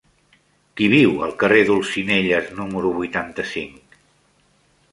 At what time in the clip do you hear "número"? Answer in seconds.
2.63-2.95